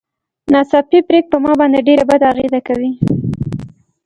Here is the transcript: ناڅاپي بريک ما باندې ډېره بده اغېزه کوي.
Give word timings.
ناڅاپي 0.51 0.99
بريک 1.07 1.25
ما 1.43 1.51
باندې 1.59 1.79
ډېره 1.87 2.03
بده 2.09 2.25
اغېزه 2.31 2.59
کوي. 2.67 2.91